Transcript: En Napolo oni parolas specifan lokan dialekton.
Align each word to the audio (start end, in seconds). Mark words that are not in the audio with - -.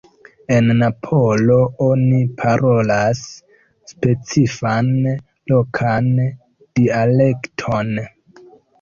En 0.53 0.69
Napolo 0.77 1.57
oni 1.87 2.21
parolas 2.39 3.21
specifan 3.93 4.93
lokan 5.55 6.13
dialekton. 6.27 7.99